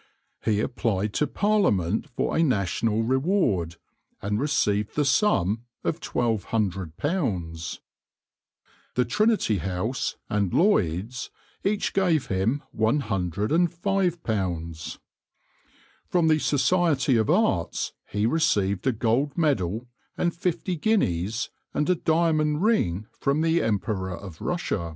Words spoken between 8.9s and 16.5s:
The Trinity House and Lloyd's each gave him £105. From the